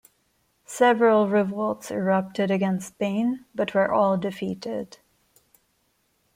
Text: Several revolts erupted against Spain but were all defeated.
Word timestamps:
Several 0.65 1.29
revolts 1.29 1.91
erupted 1.91 2.49
against 2.49 2.87
Spain 2.87 3.45
but 3.53 3.75
were 3.75 3.91
all 3.91 4.17
defeated. 4.17 4.97